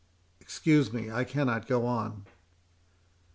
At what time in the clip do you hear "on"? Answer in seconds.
1.85-2.25